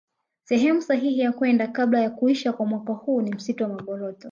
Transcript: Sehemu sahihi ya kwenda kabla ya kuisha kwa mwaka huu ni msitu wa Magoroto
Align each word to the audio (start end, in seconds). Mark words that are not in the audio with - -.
Sehemu 0.43 0.81
sahihi 0.81 1.19
ya 1.19 1.31
kwenda 1.31 1.67
kabla 1.67 2.01
ya 2.01 2.09
kuisha 2.09 2.53
kwa 2.53 2.65
mwaka 2.65 2.93
huu 2.93 3.21
ni 3.21 3.33
msitu 3.35 3.63
wa 3.63 3.69
Magoroto 3.69 4.19